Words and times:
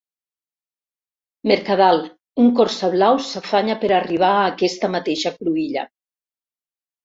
Mercadal 1.51 2.01
un 2.45 2.49
Corsa 2.61 2.91
blau 2.95 3.21
s'afanya 3.27 3.77
per 3.87 3.95
arribar 4.01 4.33
a 4.41 4.51
aquesta 4.57 4.93
mateixa 4.99 5.37
cruïlla. 5.41 5.89